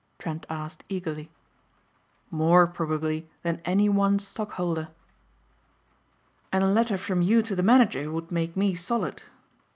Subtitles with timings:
[0.17, 1.29] Trent asked eagerly.
[2.31, 4.87] "More probably than any one stockholder."
[6.51, 9.21] "And a letter from you to the manager would make me solid."